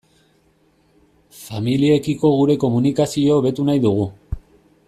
[1.41, 4.13] Familiekiko gure komunikazio hobetu nahi dugu.